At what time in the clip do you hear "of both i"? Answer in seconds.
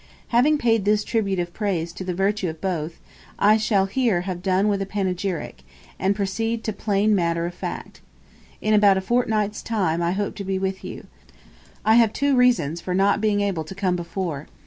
2.49-3.57